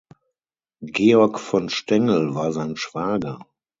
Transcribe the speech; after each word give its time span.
Georg 0.83 1.39
von 1.39 1.69
Stengel 1.69 2.33
war 2.33 2.53
sein 2.53 2.75
Schwager. 2.75 3.37